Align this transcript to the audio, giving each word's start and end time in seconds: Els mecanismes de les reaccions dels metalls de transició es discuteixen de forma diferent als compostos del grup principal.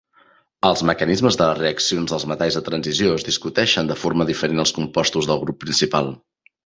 Els 0.67 0.79
mecanismes 0.89 1.35
de 1.41 1.49
les 1.49 1.59
reaccions 1.59 2.13
dels 2.13 2.25
metalls 2.31 2.57
de 2.59 2.63
transició 2.69 3.13
es 3.19 3.25
discuteixen 3.27 3.93
de 3.93 3.99
forma 4.05 4.27
diferent 4.31 4.65
als 4.65 4.75
compostos 4.79 5.29
del 5.33 5.43
grup 5.45 5.61
principal. 5.67 6.11